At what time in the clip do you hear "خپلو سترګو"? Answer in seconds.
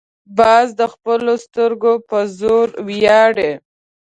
0.93-1.93